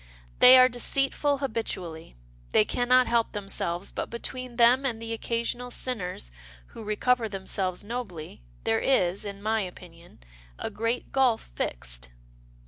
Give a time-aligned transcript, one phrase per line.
[0.39, 2.15] They are de ceitful habitually.
[2.53, 6.31] They can not help themselves, but between them and the occasional sinners
[6.69, 10.17] who recover themselves nobly there is, in my opinion,
[10.57, 12.09] a great gulf fixed."